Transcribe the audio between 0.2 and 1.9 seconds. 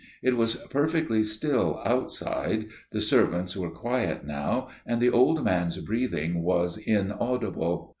It was perfectly still